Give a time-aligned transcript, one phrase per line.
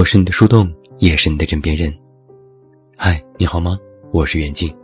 [0.00, 0.66] 我是你的树洞，
[0.98, 1.92] 也是你的枕边人。
[2.96, 3.78] 嗨，你好吗？
[4.12, 4.74] 我是袁静。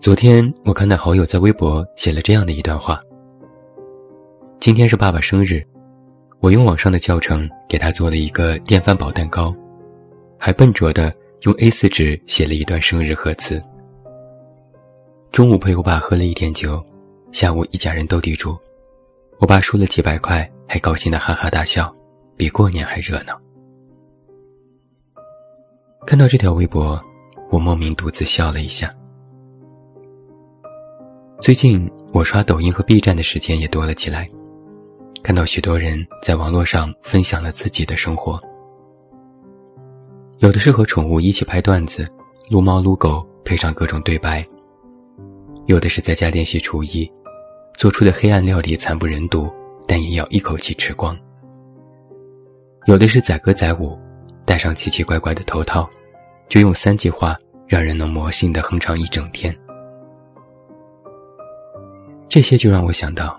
[0.00, 2.98] 昨天我看到好友在微博写了这样的一段话：
[4.58, 5.62] 今天是爸爸生日，
[6.40, 9.52] 我用网上的教程给他做了一个电饭煲蛋糕，
[10.38, 13.60] 还笨拙的用 A4 纸写了一段生日贺词。
[15.30, 16.82] 中午陪我爸喝了一点酒，
[17.32, 18.56] 下午一家人斗地主，
[19.40, 21.92] 我爸输了几百块，还高兴的哈哈大笑，
[22.36, 23.36] 比过年还热闹。
[26.06, 26.98] 看到这条微博，
[27.50, 28.90] 我莫名独自笑了一下。
[31.40, 34.26] 最近我刷抖音和 B 站的时间也多了起来，
[35.22, 38.38] 看到许多人在网络上分享了自己的生活，
[40.38, 42.04] 有的是和宠物一起拍段子，
[42.50, 44.42] 撸猫撸狗，配上各种对白。
[45.66, 47.10] 有的是在家练习厨艺，
[47.78, 49.50] 做出的黑暗料理惨不忍睹，
[49.86, 51.18] 但也要一口气吃光。
[52.86, 53.98] 有的是载歌载舞，
[54.44, 55.88] 戴上奇奇怪怪的头套，
[56.48, 57.34] 就用三句话
[57.66, 59.54] 让人能魔性的哼唱一整天。
[62.28, 63.38] 这些就让我想到，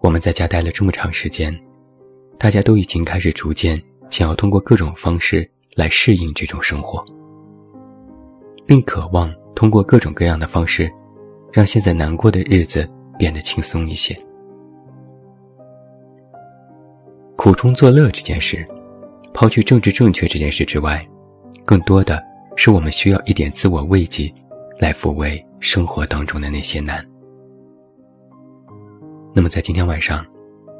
[0.00, 1.54] 我们在家待了这么长时间，
[2.38, 7.04] 大家都已经开始逐渐想要通过各种方式来适应这种生活，
[8.64, 10.90] 并渴望通过各种各样的方式。
[11.50, 12.86] 让现在难过的日子
[13.18, 14.14] 变得轻松一些。
[17.38, 18.66] 苦中作乐这件事，
[19.32, 21.00] 抛去政治正确这件事之外，
[21.64, 22.20] 更多的
[22.56, 24.28] 是我们需要一点自我慰藉，
[24.80, 26.98] 来抚慰生活当中的那些难。
[29.32, 30.26] 那么，在今天晚上，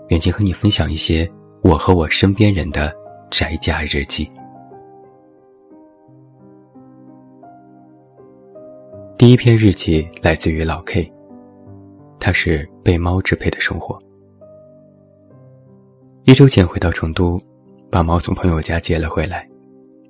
[0.09, 1.31] 远近和你分享一些
[1.63, 2.93] 我和我身边人的
[3.31, 4.29] 宅家日记。
[9.17, 11.09] 第一篇日记来自于老 K，
[12.19, 13.97] 他是被猫支配的生活。
[16.29, 17.41] 一周前回到成都，
[17.91, 19.43] 把猫从朋友家接了回来，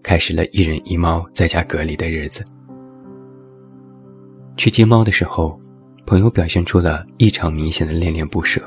[0.03, 2.45] 开始了一人一猫在家隔离的日子。
[4.57, 5.57] 去接猫的时候，
[6.07, 8.61] 朋友表现出了异常明显的恋恋不舍。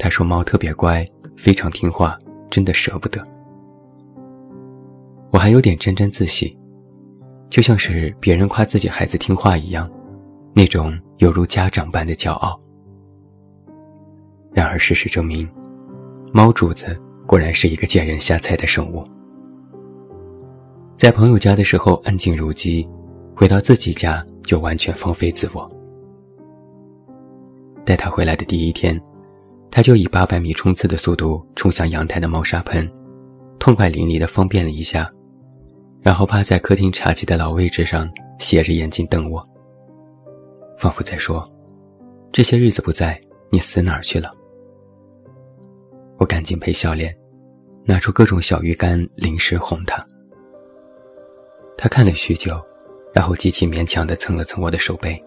[0.00, 1.04] 他说猫特别乖，
[1.36, 2.18] 非常听话，
[2.50, 3.22] 真的舍不得。
[5.30, 6.52] 我还有点沾沾自喜。
[7.50, 9.88] 就像是别人夸自己孩子听话一样，
[10.54, 12.58] 那种犹如家长般的骄傲。
[14.52, 15.48] 然而事实证明，
[16.32, 16.96] 猫主子
[17.26, 19.02] 果然是一个见人下菜的生物。
[20.96, 22.88] 在朋友家的时候安静如鸡，
[23.34, 25.68] 回到自己家就完全放飞自我。
[27.84, 29.00] 带他回来的第一天，
[29.72, 32.88] 他就以八百米冲刺的速度冲向阳台的猫砂盆，
[33.58, 35.04] 痛快淋漓地方便了一下。
[36.00, 38.08] 然后趴在客厅茶几的老位置上，
[38.38, 39.42] 斜着眼睛瞪我，
[40.78, 41.44] 仿佛在说
[42.32, 43.20] ：“这些日子不在，
[43.50, 44.30] 你死哪儿去了？”
[46.20, 47.16] 我赶紧陪笑脸，
[47.86, 49.98] 拿出各种小鱼干、零食哄他。
[51.78, 52.60] 他看了许久，
[53.14, 55.18] 然后极其勉强地蹭了蹭我的手背，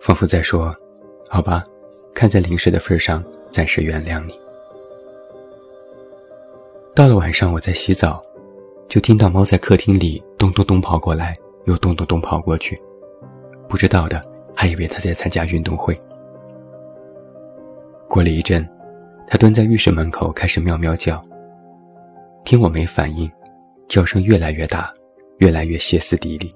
[0.00, 0.74] 仿佛在说
[1.30, 1.64] ：“好吧，
[2.12, 4.36] 看在零食的份上，暂时原谅你。”
[6.92, 8.20] 到了晚上，我在洗澡。
[8.88, 11.34] 就听到猫在客厅里咚咚咚跑过来，
[11.66, 12.74] 又咚咚咚跑过去，
[13.68, 14.18] 不知道的
[14.56, 15.94] 还以为它在参加运动会。
[18.08, 18.66] 过了一阵，
[19.30, 21.20] 他蹲在浴室门口开始喵喵叫。
[22.44, 23.30] 听我没反应，
[23.86, 24.90] 叫声越来越大，
[25.36, 26.50] 越来越歇斯底里。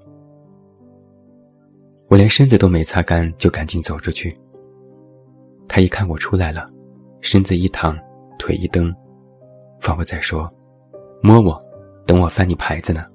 [2.09, 4.35] 我连身子都没擦干，就赶紧走出去。
[5.67, 6.65] 他一看我出来了，
[7.21, 7.95] 身子一躺，
[8.39, 8.91] 腿一蹬，
[9.79, 10.49] 仿佛在说
[11.21, 11.57] ：“摸我。”
[12.05, 13.05] 等我翻你牌子呢。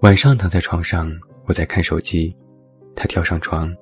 [0.00, 1.10] 晚上躺在床上，
[1.46, 2.28] 我在看手机，
[2.94, 3.74] 他跳上床，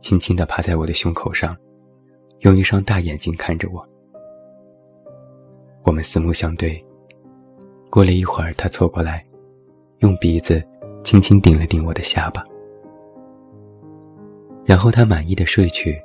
[0.00, 1.54] 轻轻地趴在我的胸口上，
[2.40, 3.82] 用一双大眼睛看着我。
[5.84, 6.78] 我们四目相对。
[7.90, 9.20] 过了一会儿，他凑过来，
[9.98, 10.62] 用鼻子
[11.02, 12.44] 轻轻顶了顶我的下巴，
[14.64, 15.96] 然后他满意的睡去，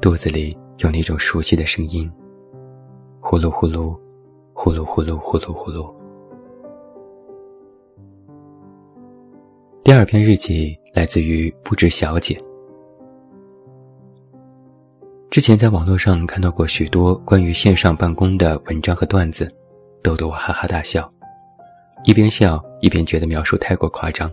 [0.00, 2.10] 肚子里有那种熟悉的声音，
[3.20, 3.98] 呼噜呼噜。
[4.56, 5.92] 呼噜呼噜呼噜呼噜。
[9.82, 12.36] 第二篇日记来自于不知小姐。
[15.34, 19.48] 之前在网络上看到过许多关于线上办公的文章和段子，
[20.00, 21.10] 逗得我哈哈大笑，
[22.04, 24.30] 一边笑一边觉得描述太过夸张。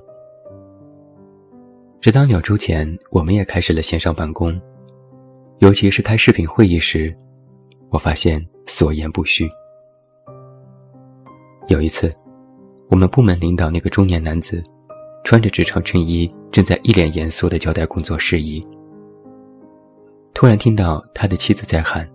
[1.99, 4.61] 直到两周前，我们也开始了线上办公，
[5.57, 7.11] 尤其是开视频会议时，
[7.89, 9.49] 我发现所言不虚。
[11.67, 12.11] 有一次，
[12.91, 14.61] 我们部门领导那个中年男子，
[15.23, 18.63] 穿着职场衬衣，正在一脸严肃地交代工作事宜。
[20.33, 22.07] 突然听到他的妻子在喊：“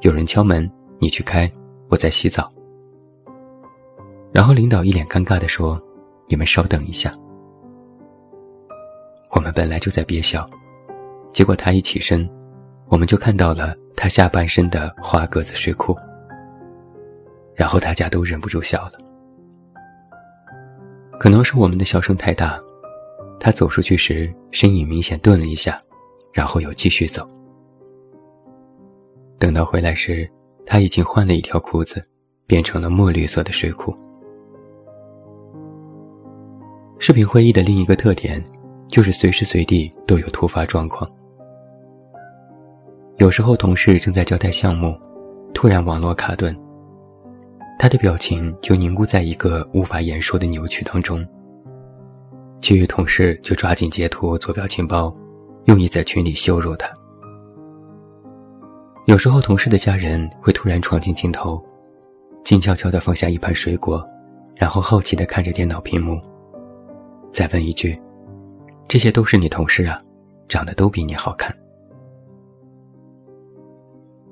[0.00, 1.50] 有人敲门，你去开，
[1.88, 2.48] 我在洗澡。”
[4.32, 5.80] 然后领导一脸尴尬地说
[6.28, 7.12] ：“你们稍等一下。”
[9.32, 10.46] 我们本来就在憋笑，
[11.32, 12.28] 结果他一起身，
[12.88, 15.96] 我们就看到了他下半身的花格子睡裤。
[17.54, 18.92] 然后大家都忍不住笑了。
[21.18, 22.58] 可能是我们的笑声太大，
[23.38, 25.76] 他走出去时身影明显顿了一下，
[26.32, 27.26] 然后又继续走。
[29.40, 30.30] 等到回来时，
[30.66, 32.00] 他已经换了一条裤子，
[32.46, 33.96] 变成了墨绿色的睡裤。
[36.98, 38.44] 视频会议的另一个特点，
[38.86, 41.10] 就是随时随地都有突发状况。
[43.16, 44.94] 有时候同事正在交代项目，
[45.54, 46.54] 突然网络卡顿，
[47.78, 51.26] 他的表情就凝固在一个无法言说的扭曲当中。
[52.60, 55.10] 其余同事就抓紧截图做表情包，
[55.64, 56.92] 用意在群里羞辱他。
[59.06, 61.60] 有时候同事的家人会突然闯进镜头，
[62.44, 64.06] 静悄悄地放下一盘水果，
[64.54, 66.20] 然后好奇地看着电脑屏幕。
[67.32, 67.92] 再问一句
[68.86, 69.98] ：“这些都是你同事啊，
[70.48, 71.54] 长得都比你好看。”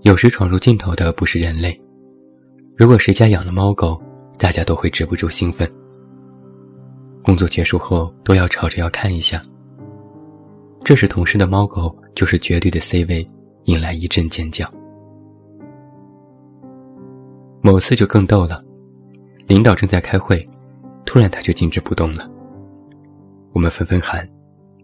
[0.03, 1.79] 有时闯入镜头的不是人类，
[2.77, 4.01] 如果谁家养了猫狗，
[4.39, 5.69] 大家都会止不住兴奋。
[7.23, 9.43] 工作结束后都要吵着要看一下。
[10.85, 13.27] 这时同事的猫狗就是绝对的 C 位，
[13.69, 14.67] 引来一阵尖叫。
[17.61, 18.59] 某次就更逗了，
[19.47, 20.43] 领导正在开会，
[21.05, 22.27] 突然他就静止不动了。
[23.53, 24.27] 我们纷纷喊：“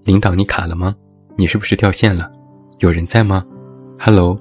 [0.04, 0.94] 领导，你卡了吗？
[1.34, 2.30] 你是不是掉线了？
[2.80, 3.42] 有人在吗
[3.98, 4.36] ？”“Hello。”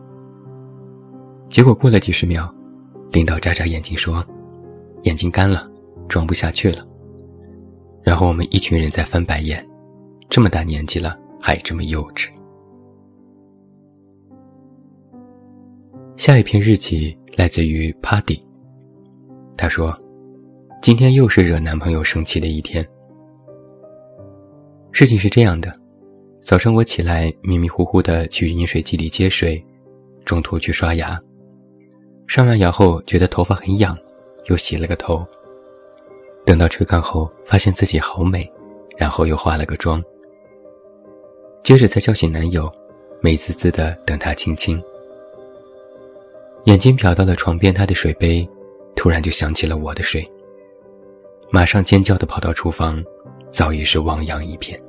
[1.50, 2.54] 结果过了几十秒，
[3.13, 4.22] 领导眨眨眼睛说
[5.04, 5.66] ：“眼睛干了，
[6.10, 6.86] 装不下去了。”
[8.04, 9.66] 然后我们一群人在翻白眼，
[10.30, 12.28] 这么大年纪了还这么幼稚。
[16.24, 18.40] 下一篇日记来自于 Paddy，
[19.58, 19.94] 他说
[20.81, 22.81] ：“今天又是惹男朋友生气的一天。”
[24.94, 25.70] 事情是这样的，
[26.42, 29.62] 早上我起来迷迷糊糊的去饮水机里接水，
[30.24, 31.20] 中途去刷牙，
[32.25, 33.94] 刷完牙后觉得头发很痒，
[34.46, 35.28] 又洗了个头。
[36.46, 38.50] 等到吹干后，发现自己好美，
[38.96, 40.02] 然后又化了个妆。
[41.64, 42.72] 接着再叫醒男友，
[43.22, 44.81] 美滋滋的等他亲亲。
[46.65, 48.48] 眼睛瞟到了床边他的水杯，
[48.95, 50.27] 突然就想起了我的水，
[51.51, 53.04] 马上尖叫的跑到厨房。
[53.51, 54.81] 早已是汪洋一片。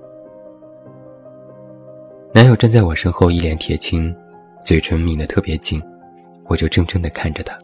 [2.33, 4.17] 男友站在我身后，一脸铁青，
[4.65, 5.79] 嘴唇抿得特别紧，
[6.47, 7.59] 我就怔怔地看着他。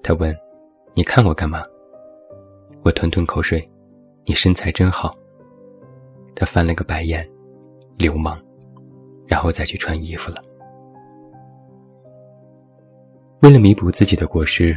[0.00, 0.32] 他问
[0.94, 1.64] ：“你看我干嘛？”
[2.84, 3.68] 我吞吞口水
[4.26, 5.12] ：“你身材真好。”
[6.36, 7.28] 他翻了个白眼
[7.98, 8.40] ：“流氓。”
[9.26, 10.40] 然后再去穿衣服了。
[13.40, 14.76] 为了弥补自己的过失，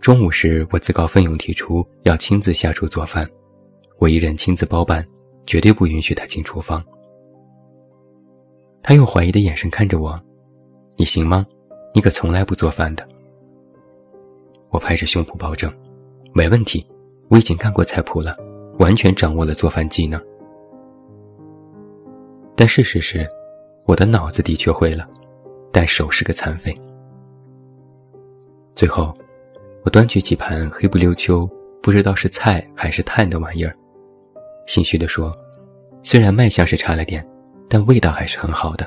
[0.00, 3.26] 中午时我自告奋勇提出要亲自下厨做饭。
[3.98, 5.02] 我一人亲自包办，
[5.46, 6.84] 绝对不允许他进厨房。
[8.82, 10.14] 他用怀疑的眼神看着我
[10.96, 11.46] ：“你行吗？
[11.94, 13.08] 你可从来不做饭的。”
[14.68, 15.72] 我拍着胸脯保证
[16.34, 16.86] ：“没问题，
[17.28, 18.30] 我已经看过菜谱了，
[18.78, 20.22] 完全掌握了做饭技能。”
[22.54, 23.26] 但事实是，
[23.86, 25.08] 我的脑子的确会了，
[25.72, 26.74] 但手是个残废。
[28.76, 29.12] 最后，
[29.84, 31.48] 我端起几盘黑不溜秋、
[31.82, 33.74] 不知道是菜还是碳的玩意儿。
[34.66, 35.32] 心虚地说
[36.04, 37.26] ：“虽然卖相是差了点，
[37.70, 38.86] 但味道还是很好的。”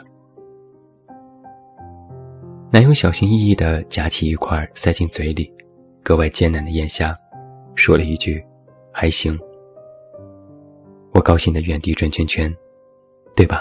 [2.71, 5.51] 男友小心翼翼地夹起一块塞进嘴里，
[6.03, 7.17] 格外艰难地咽下，
[7.73, 8.45] 说了一句
[8.93, 9.35] ：“还行。”
[11.13, 12.55] 我高兴的原地转圈圈，
[13.35, 13.59] 对吧？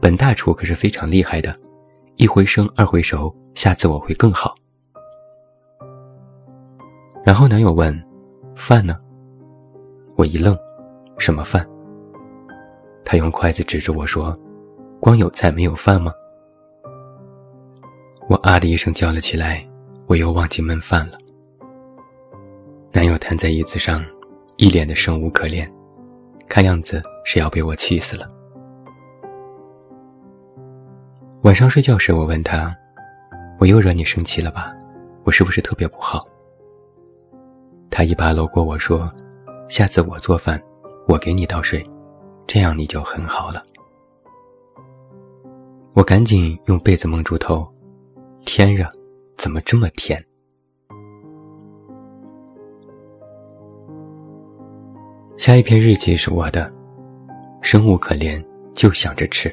[0.00, 1.52] 本大厨可是非常厉害的，
[2.14, 4.54] 一回生二回熟，下次我会更好。
[7.24, 7.98] 然后男友问
[8.54, 8.96] ：“饭呢？”
[10.16, 10.56] 我一愣。
[11.16, 11.64] 什么饭？
[13.04, 14.32] 他用筷子指着我说
[15.00, 16.12] ：“光有菜没有饭吗？”
[18.28, 19.64] 我啊的一声叫了起来，
[20.08, 21.16] 我又忘记焖饭了。
[22.92, 24.04] 男友瘫在椅子上，
[24.56, 25.72] 一脸的生无可恋，
[26.48, 28.26] 看样子是要被我气死了。
[31.42, 32.76] 晚上睡觉时，我问他
[33.60, 34.74] ：“我又惹你生气了吧？
[35.22, 36.24] 我是不是特别不好？”
[37.96, 39.08] 他一把搂过我说
[39.70, 40.60] ：“下次我做饭。”
[41.06, 41.80] 我给你倒水，
[42.46, 43.62] 这样你就很好了。
[45.92, 47.64] 我赶紧用被子蒙住头，
[48.46, 48.88] 天热，
[49.36, 50.18] 怎么这么甜？
[55.36, 56.72] 下一篇日记是我的，
[57.60, 58.42] 生无可恋，
[58.74, 59.52] 就想着吃。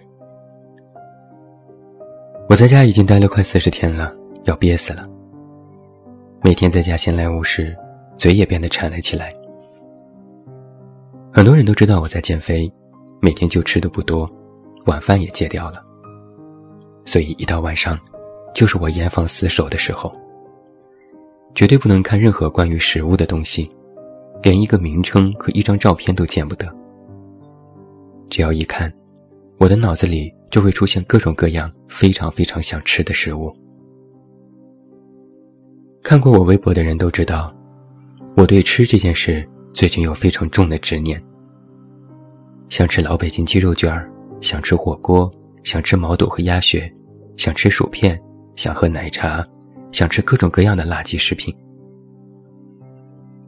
[2.48, 5.04] 我在家已经待了快四十天了，要憋死了。
[6.42, 7.78] 每天在家闲来无事，
[8.22, 9.28] 嘴也变得馋了起来。
[11.34, 12.72] 很多人都知道我在减肥，
[13.20, 14.30] 每天就吃的不多，
[14.86, 15.84] 晚饭也戒掉了。
[17.04, 17.98] 所以一到晚上，
[18.54, 20.12] 就是我严防死守的时候。
[21.56, 23.68] 绝对不能看任何关于食物的东西，
[24.44, 26.72] 连一个名称和一张照片都见不得。
[28.30, 28.94] 只要一看，
[29.58, 33.52] 我的脑子里就会出现各种各样非常非常想吃的食物。
[36.04, 37.48] 看过我微博的人都知道，
[38.36, 41.22] 我对吃这件事最近有非常重的执念。
[42.70, 44.10] 想吃老北京鸡肉卷儿，
[44.40, 45.30] 想吃火锅，
[45.64, 46.92] 想吃毛肚和鸭血，
[47.38, 48.20] 想吃薯片，
[48.56, 49.44] 想喝奶茶，
[49.92, 51.54] 想吃各种各样的垃圾食品。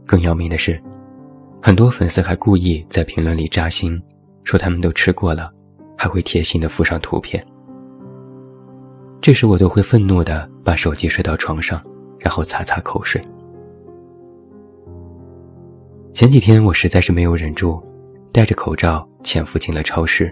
[0.05, 0.81] 更要命的是，
[1.61, 3.99] 很多粉丝还故意在评论里扎心，
[4.43, 5.51] 说他们都吃过了，
[5.97, 7.43] 还会贴心的附上图片。
[9.21, 11.81] 这时我都会愤怒的把手机摔到床上。
[12.23, 13.19] 然后擦擦口水。
[16.13, 17.81] 前几天我实在是没有忍住，
[18.31, 20.29] 戴着口罩潜伏进了超市，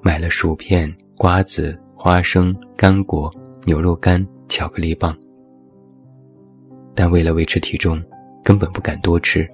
[0.00, 3.30] 买了薯片、瓜子、花生、干果、
[3.66, 5.14] 牛肉干、巧克力棒。
[6.94, 8.02] 但为了维持体重，
[8.42, 9.46] 根本不敢多吃，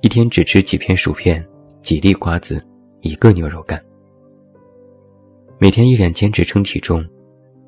[0.00, 1.46] 一天只吃几片薯片、
[1.82, 2.56] 几粒瓜子、
[3.02, 3.78] 一个牛肉干。
[5.58, 7.04] 每天依然坚持称体重，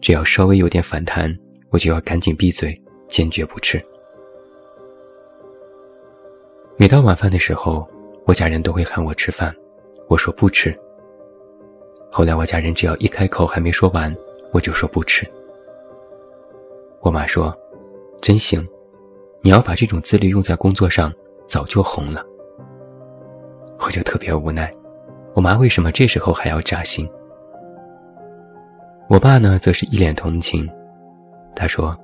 [0.00, 1.36] 只要稍微有点反弹。
[1.68, 2.72] 我就要赶紧闭嘴，
[3.08, 3.78] 坚决不吃。
[6.78, 7.86] 每到晚饭的时候，
[8.26, 9.50] 我家人都会喊我吃饭，
[10.08, 10.70] 我说不吃。
[12.12, 14.14] 后来我家人只要一开口还没说完，
[14.52, 15.26] 我就说不吃。
[17.00, 17.50] 我妈说
[18.20, 18.62] ：“真行，
[19.40, 21.10] 你要把这种自律用在工作上，
[21.48, 22.22] 早就红了。”
[23.80, 24.70] 我就特别无奈，
[25.34, 27.08] 我妈为什么这时候还要扎心？
[29.08, 30.68] 我爸呢，则是一脸同情。
[31.54, 31.96] 他说：“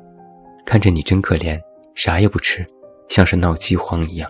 [0.64, 1.60] 看着你真可怜，
[1.94, 2.64] 啥也不吃，
[3.10, 4.26] 像是闹饥荒一样。”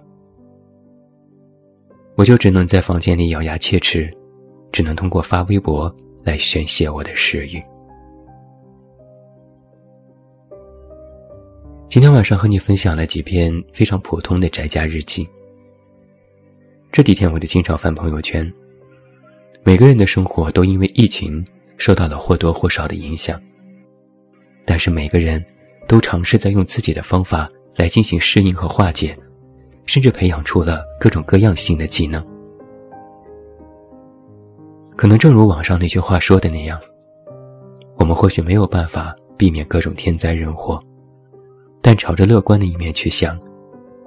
[2.14, 4.10] 我就只能在房间里咬牙切齿，
[4.70, 7.58] 只能通过发微博来宣泄我的食欲。
[11.88, 15.26] 今天晚上和你分享了几篇非常普通的宅家日记。
[16.90, 18.50] 这几天我就经常翻朋友圈，
[19.62, 21.44] 每个人的生活都因为疫情
[21.78, 23.40] 受到了或多或少的影响。
[24.66, 25.42] 但是每个人，
[25.88, 29.16] 都尝试在用自己的方法来进行适应和化解，
[29.86, 32.24] 甚至培养出了各种各样新的技能。
[34.96, 36.80] 可能正如网上那句话说的那样，
[37.96, 40.78] 我们或许没有办法避免各种天灾人祸，
[41.80, 43.38] 但朝着乐观的一面去想，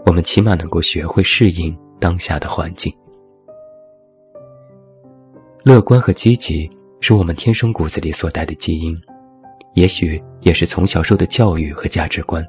[0.05, 2.95] 我们起码能够学会适应当下的环境。
[5.63, 6.69] 乐观和积极
[7.01, 8.95] 是我们天生骨子里所带的基因。
[9.73, 12.41] 也许也是从小受的教育和价值观。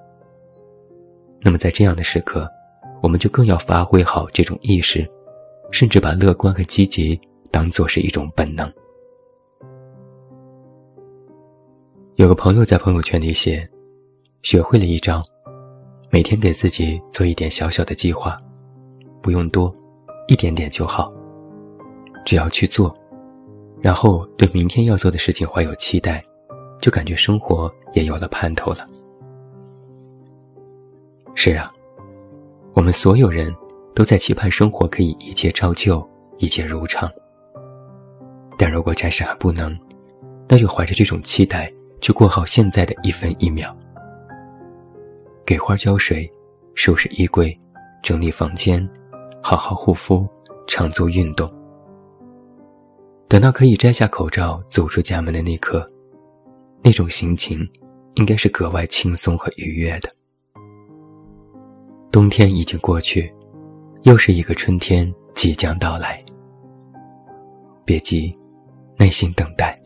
[1.40, 2.49] 那么在这样的时刻，
[3.07, 5.09] 我们就更要发挥好这种意识，
[5.71, 7.17] 甚至把乐观和积极
[7.53, 8.69] 当做是一种本能。
[12.17, 13.61] 有个朋友在朋友圈里写，
[14.43, 15.23] 学会了一招，
[16.11, 18.37] 每天给自己做一点小小的计划，
[19.23, 19.73] 不用多，
[20.27, 21.15] 一点点就好，
[22.25, 22.93] 只要去做，
[23.81, 26.21] 然后对明天要做的事情怀有期待。
[26.81, 28.85] 就感觉生活也有了盼头了。
[31.37, 31.71] 是啊，
[32.76, 33.56] 我们所有人
[33.95, 36.06] 都在期盼生活可以一切照旧，
[36.37, 37.11] 一切如常。
[38.59, 39.75] 但如果暂时还不能，
[40.47, 41.66] 那就怀着这种期待，
[42.02, 43.75] 去过好现在的一分一秒。
[45.47, 46.30] 给花浇水，
[46.75, 47.50] 收拾衣柜，
[48.02, 48.87] 整理房间，
[49.42, 50.28] 好好护肤，
[50.66, 51.50] 常做运动。
[53.26, 55.85] 等到可以摘下口罩走出家门的那刻。
[56.83, 57.66] 那种心情，
[58.16, 60.11] 应该是格外轻松和愉悦的。
[62.16, 63.30] 冬天已经过去，
[64.04, 66.25] 又是一个春天即将到来。
[67.85, 68.35] 别急，
[68.96, 69.78] 耐心等待，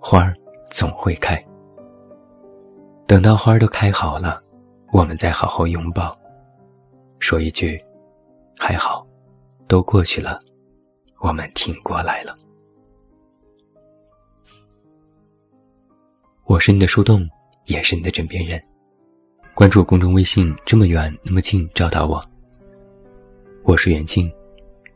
[0.00, 0.32] 花儿
[0.72, 1.38] 总会开。
[3.06, 4.42] 等到花儿都开好了，
[4.90, 6.16] 我们再好好拥抱，
[7.18, 7.76] 说一句
[8.58, 9.06] ：“还好，
[9.68, 10.38] 都过去了，
[11.20, 12.34] 我们挺过来了。”
[16.44, 17.28] 我是你的树洞，
[17.66, 18.58] 也是你的枕边人。
[19.54, 22.20] 关注公众微信，这么远那么近，找到我。
[23.62, 24.28] 我是袁静，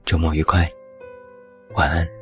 [0.04, 0.66] 周末愉快，
[1.74, 2.17] 晚安。